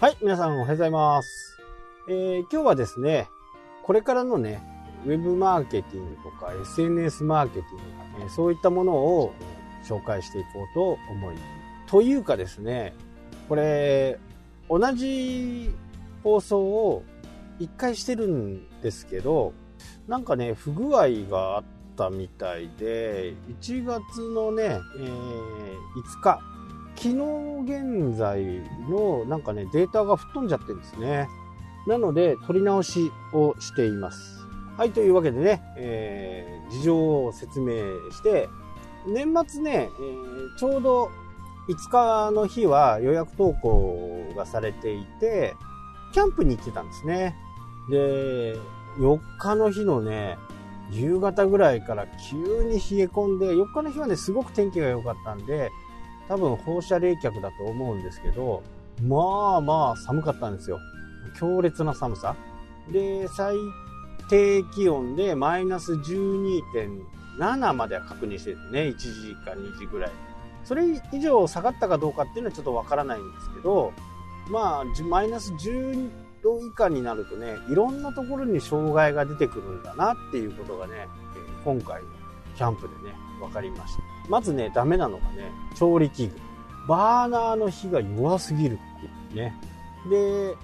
[0.00, 1.58] はい、皆さんおはようございます。
[2.08, 3.28] えー今日はですね、
[3.82, 4.62] これからのね、
[5.04, 7.82] ウェブマーケティングとか SNS マーケティング、
[8.22, 9.34] えーそういったものを
[9.84, 11.36] 紹介していこうと思い、
[11.86, 12.94] というかですね、
[13.46, 14.18] これ、
[14.70, 15.70] 同じ
[16.24, 17.02] 放送を
[17.58, 19.52] 一回してるんですけど、
[20.08, 21.64] なんかね、不具合があっ
[21.98, 24.00] たみたいで、1月
[24.34, 24.80] のね、えー
[25.94, 26.40] 5日、
[26.96, 27.14] 昨日
[27.64, 28.44] 現在
[28.88, 31.28] のなんかね、データが吹っ飛んじゃってるんですね。
[31.86, 34.46] なので、取り直しをしています。
[34.76, 37.74] はい、というわけでね、えー事情を説明
[38.12, 38.48] して、
[39.06, 41.10] 年末ね、えーちょうど
[41.68, 45.54] 5日の日は予約投稿がされていて、
[46.12, 47.36] キャンプに行ってたんですね。
[47.90, 48.54] で、
[48.98, 50.38] 4日の日のね、
[50.90, 55.70] 夕方ぐらいから急に冷え込んで、4日の日はね、すごく天気が良かったんで、
[56.28, 58.62] 多分放射冷却だと思うんですけど、
[59.02, 60.78] まあまあ寒かったんですよ。
[61.38, 62.36] 強烈な寒さ。
[62.92, 63.56] で、最
[64.28, 68.80] 低気温でマイナス12.7までは確認してるね。
[68.82, 70.10] 1時か2時ぐらい。
[70.64, 73.92] それ以上下がったかどうかっていうのはちょっとわからないんですけど、
[74.50, 76.10] まあ、マイナス10
[76.42, 81.08] 度以下になるとね、いろんなところに障害が出てくるんだなっていうことがね、
[81.64, 82.08] 今回の
[82.60, 84.02] キャンプでね、わかりました。
[84.28, 86.36] まずね、ダメなのがね、調理器具。
[86.86, 89.56] バーナーの火が弱すぎるっていうね。
[90.10, 90.54] で、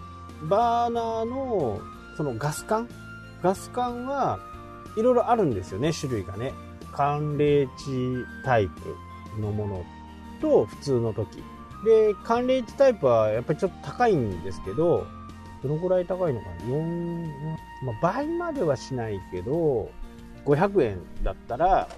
[0.42, 1.80] バーナーの、
[2.19, 2.86] そのガス管？
[3.42, 4.38] ガス管は
[4.98, 6.53] いろいろあるんですよね、種類がね。
[6.92, 7.70] 寒冷地
[8.44, 9.84] タイプのもの
[10.42, 11.42] と普通の時。
[11.86, 15.06] で、寒冷地タイプはやっぱりちょっと高いんですけど、
[15.62, 19.88] どのくらい高いのかな ?4、まあ、倍まではしないけど、
[20.47, 21.89] 500円だったら、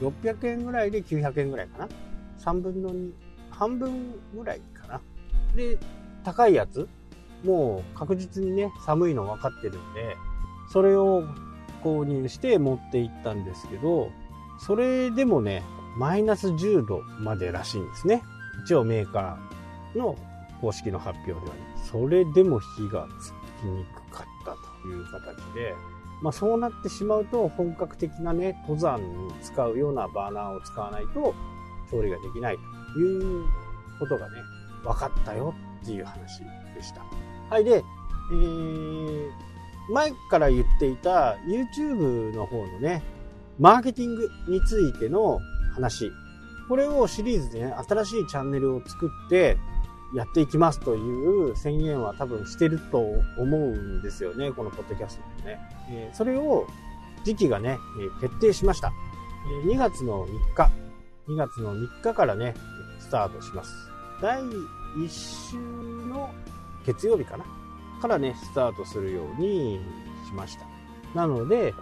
[0.00, 1.88] 600円ぐらいで900円ぐらいかな
[2.38, 3.12] ?3 分の2、
[3.50, 5.00] 半分ぐらいかな
[5.54, 5.78] で、
[6.24, 6.88] 高いやつ
[7.44, 10.16] もう確実にね、寒いの分かってるんで、
[10.72, 11.24] それを
[11.82, 14.10] 購入して持って行ったんですけど、
[14.58, 15.62] それでもね、
[15.96, 18.22] マイナス10度までらしいんですね。
[18.64, 20.16] 一応メーカーの
[20.60, 21.42] 公式の発表では。
[21.84, 25.74] それでも火がつきにくかったという形で、
[26.24, 31.34] まあそうなってしまうと本格的なね、登山に使うようなバーナーを使わないと
[31.90, 32.56] 調理ができない
[32.94, 33.44] という
[33.98, 34.38] ことがね、
[34.82, 36.40] 分かったよっていう話
[36.74, 37.02] でした。
[37.50, 37.84] はい、で、
[38.32, 39.30] えー、
[39.92, 43.02] 前から言っていた YouTube の方のね、
[43.58, 45.40] マーケティングについての
[45.74, 46.10] 話。
[46.70, 49.58] これをシリーズでね、新しいチャンネルを作って
[50.14, 53.22] やっていきますという宣言は多分してると思
[53.58, 55.60] うんですよね、このポッドキャストでね。
[55.90, 56.66] えーそれを
[57.24, 58.92] 時期がね、えー決定しました。
[59.64, 60.70] え2月の3日、
[61.28, 62.54] 2月の3日からね、
[63.00, 63.72] スタートします。
[64.22, 65.56] 第1週
[66.08, 66.30] の
[66.86, 67.44] 月曜日かな？
[68.00, 69.80] からね、スタートするように
[70.26, 70.66] しました。
[71.14, 71.72] なので、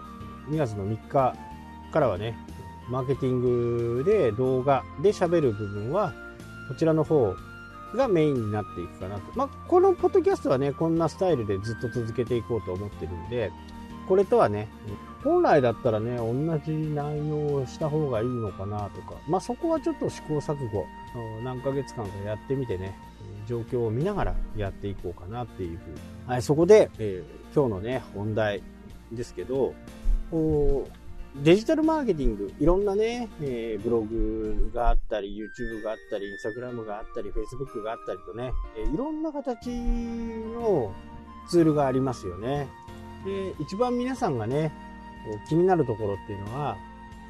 [0.49, 1.35] 2月の3日
[1.91, 2.37] からはね、
[2.89, 6.13] マーケティングで動画で喋る部分は、
[6.69, 7.35] こちらの方
[7.95, 9.21] がメインになっていくかなと。
[9.35, 13.51] まあ、このポッドキャストはね、こんなスタイルでずっと続けていこうと思ってるんで、
[14.07, 14.67] これとはね、
[15.23, 16.33] 本来だったらね、同
[16.65, 20.85] じ内容をした方がいいのかなとか、まあそこはちょっと試行錯誤、
[21.43, 22.97] 何ヶ月間かやってみてね、
[23.47, 25.95] 状況を見ながらやっていこうかなっていうふうに。
[26.27, 28.63] はい、そこで、えー今日のね、本題
[29.11, 29.75] ですけど、
[31.41, 40.93] デジタルマーケティング、いろんなね、えーブログがあったり、YouTube があったり、Instagram があったり、Facebook があったりとね、えーいろんな形の
[41.49, 42.67] ツールがありますよね。
[43.25, 44.71] で、一番皆さんがね、
[45.49, 46.77] 気になるところっていうのは、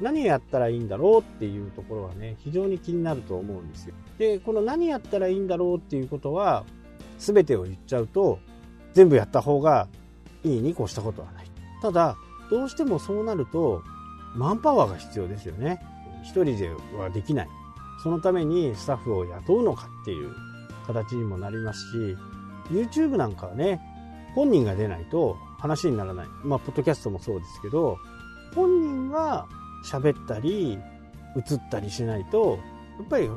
[0.00, 3.94] 何やったらいいんだろうっていうところはね、非常に気になると思うんですよ。
[4.18, 6.64] で、この何やったらいいんだろうっていうことは、
[7.18, 8.38] 全てを言っちゃうと、
[8.92, 9.88] 全部やった方が
[10.44, 11.46] いいに越したことはない。
[11.80, 12.16] ただ、
[12.50, 13.82] どうしてもそうなると、
[14.34, 15.80] マンパワーが必要ですよね。
[16.22, 17.48] 一人ではできない。
[18.02, 20.34] そのためにスタッフを雇うのかっていう
[20.86, 22.16] 形にもなりますし、
[22.70, 23.80] YouTube なんかはね、
[24.34, 26.26] 本人が出ないと話にならない。
[26.42, 27.98] まあ、ポッドキャストもそうですけど、
[28.54, 29.46] 本人が
[29.84, 30.78] 喋ったり、
[31.36, 32.58] 映ったりしないと、
[32.98, 33.30] やっぱり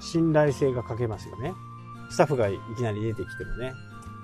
[0.00, 1.54] 信頼性が欠けますよね。
[2.10, 3.72] スタッフがいきなり出てきてもね。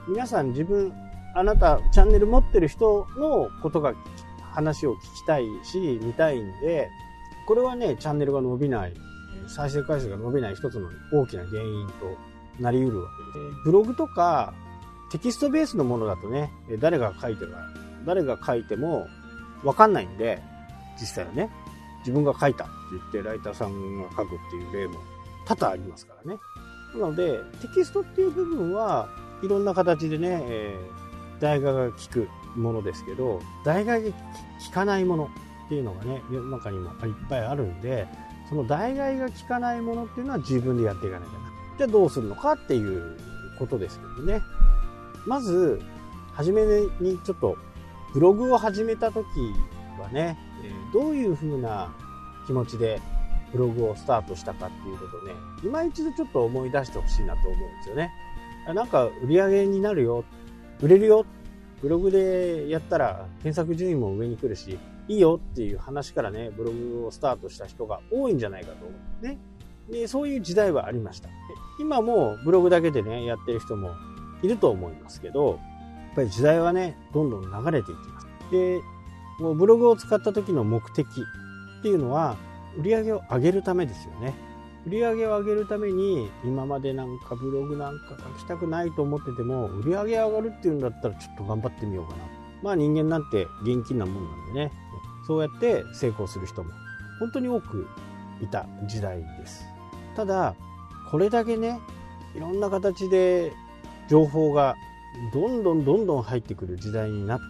[0.08, 0.92] 皆さん自分、
[1.34, 3.96] あなたチャンネル持ってる人のことが聞
[4.58, 6.90] 話を聞きたいし、見たいんで、
[7.46, 8.92] これはね、チャンネルが伸びない、
[9.46, 12.16] 再生回数が伸びない一つの大きな原因と
[12.60, 13.64] なり得るわけです。
[13.64, 14.52] ブログとか
[15.10, 17.58] テキストベースのものだとね、誰が書いてるか、
[18.04, 19.06] 誰が書いても
[19.62, 20.42] わかんないんで、
[21.00, 21.50] 実際はね、
[22.00, 24.98] 自分が書いたって言ってライターさんが書くっていう例も
[25.46, 26.40] 多々ありますからね。
[26.94, 29.08] なので、テキストっていう部分は、
[29.42, 31.07] いろんな形でね、えー、
[31.40, 34.10] 代替が効くものですけど、代替が
[34.66, 35.30] 効かないもの
[35.66, 36.96] っていうのがね、世の中にもいっ
[37.28, 38.06] ぱいあるんで、
[38.48, 41.38] その代替が効かないものっていうのは自分でやっていかなきゃな。
[41.78, 43.16] じゃあどうするのかっていう
[43.58, 44.42] ことですけどね。
[45.26, 45.80] まず、
[46.32, 46.62] 初め
[47.00, 47.56] にちょっと
[48.14, 49.26] ブログを始めた時
[50.00, 50.38] はね、
[50.92, 51.92] どういう風な
[52.46, 53.00] 気持ちで
[53.52, 58.12] ブログをスタートしたかっていうことをね、今一度ちょっと思い出してほしいなと思うんですよね。
[58.74, 60.24] なんか売り上げになるよ、
[60.80, 61.26] 売れるよ、
[61.82, 64.78] ブログでやったら検索順位も上に来るし、
[65.08, 69.38] いいよっていう話からね、ブログをスタートした人が多いんじゃないかと思うね。
[69.90, 71.28] で、そういう時代はありました。
[71.80, 73.90] 今もブログだけでね、やってる人も
[74.42, 75.58] いると思いますけど、やっ
[76.14, 78.26] ぱり時代はね、どんどん流れていきます。
[78.50, 78.80] で、
[79.40, 82.36] もうブログを使った時の目的っていうのは、
[82.76, 84.34] 売り上げを上げるためですよね。
[84.88, 92.24] 売り上げを上げるために、今までなんかブログなんか書きたくないと思ってても、売り上げ上がるっていうんだったらちょっと頑張ってみようかな。
[92.62, 94.72] まあ人間なんて現金なもんなんでね、
[95.26, 96.70] そうやって成功する人も
[97.20, 97.86] 本当に多く
[98.40, 99.62] いた時代です。
[100.16, 100.54] ただ、
[101.10, 101.80] これだけね、
[102.34, 103.52] いろんな形で
[104.08, 104.74] 情報が
[105.34, 107.44] どんどんどんどん入ってくる時代になって、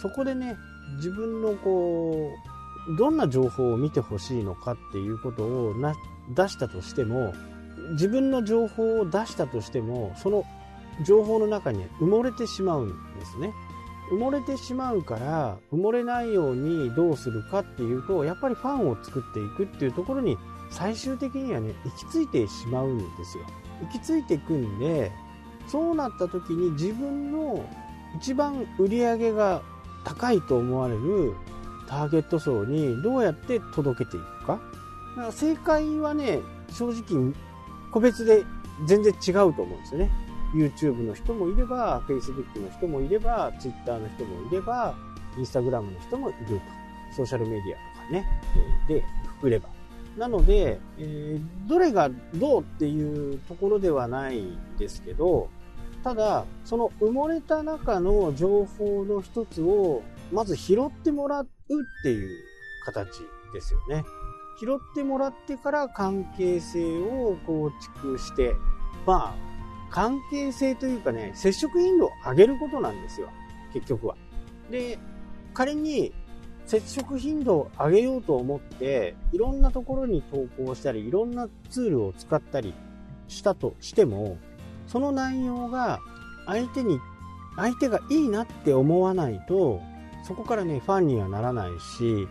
[0.00, 0.56] そこでね、
[0.96, 2.53] 自分のこう、
[2.98, 5.94] どんな情報を見てほしいのかっていうことをな
[6.34, 7.32] 出したとしても、
[7.92, 10.44] 自分の情報を出したとしても、その
[11.04, 12.88] 情報の中に埋もれてしまうん
[13.18, 13.52] ですね。
[14.10, 20.36] 埋もれてしまうから埋もれないようにどうするかっていうとやっぱりファンを作っていくっていうところに
[20.70, 23.44] 最終的にはね行き着いてしまうんですよ
[23.80, 25.10] 行き着いていくんで
[25.68, 27.64] そうなった時に自分の
[28.16, 29.62] 一番売り上げが
[30.04, 31.34] 高いと思われる
[31.94, 34.60] ターゲット層にどうやって届けていくか？
[35.16, 36.40] か正解はね
[36.72, 37.32] 正直
[37.92, 38.44] 個別で
[38.86, 40.10] 全然違うと思うんですよね
[40.54, 44.94] YouTube の人もいれば、Facebook の人もいれば、Twitter の人もいれば、
[45.36, 46.62] Instagram の人もいると。
[47.16, 48.26] ソーシャルメディアとかね、
[48.86, 49.04] で、
[49.40, 49.68] くれば。
[50.16, 55.48] なので、えー、どれがどうっていうところではないんですけど、
[56.04, 60.02] ただ、その埋もれた中の情報の一つを、
[60.32, 61.48] まず拾ってもらうっ
[62.02, 62.44] ていう
[62.84, 63.22] 形
[63.52, 64.04] ですよね。
[64.60, 68.54] 拾ってもらってから関係性を構築して、
[69.06, 69.54] まあ、
[69.90, 73.28] 関係性というかね、接触頻度を上げることなんですよ。
[73.72, 74.16] 結局は。
[74.70, 74.98] で、
[75.52, 76.12] 仮に
[76.66, 82.74] 接触頻度を上げようと思って、いろんなところに投稿したり、いろんなツールを使ったり
[83.28, 84.38] したとしても、
[84.86, 86.00] その内容が
[86.46, 86.98] 相手に、
[87.56, 89.80] 相手がいいなって思わないと、
[90.26, 92.26] そこからね、ファンにはならないし、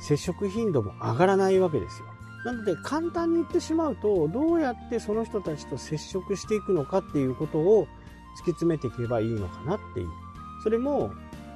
[0.00, 2.06] 接触頻度も上がらないわけですよ。
[2.44, 10.08] なので簡単に言ってしまうとどうやってその人たちと接触していくのかっていうことを突き詰めていけばいいのかなっていう。
[10.64, 11.12] それも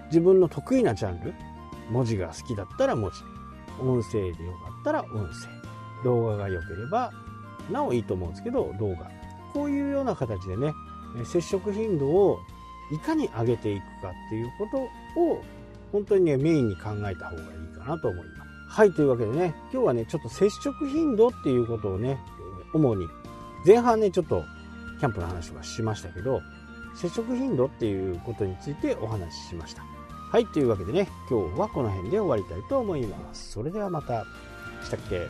[0.07, 1.35] 自分の得意なジャンル
[1.91, 3.17] 文字が好きだったら文字。
[3.81, 5.49] 音声でよかったら音声。
[6.05, 7.11] 動画が良ければ
[7.71, 9.11] なおいいと思うんですけど動画。
[9.53, 10.73] こういうような形でね
[11.25, 12.39] 接触頻度を
[12.93, 15.43] いかに上げていくかっていうことを
[15.93, 22.19] 本当にねメインに考えた方がいいかなと思いますはい、というわけでね、今日はね、ちょっと接触頻度っていうことをね、
[22.75, 23.07] 主に、
[23.65, 24.45] 前半ね、ちょっと
[24.99, 26.43] キャンプの話はしましたけど、
[26.95, 29.83] 接触頻度っていうことについてお話ししました。
[30.31, 33.53] はい、というわけでね、今日はこの辺で終わりたいと思います。
[33.53, 34.27] それではまた。
[34.83, 35.27] したっけ？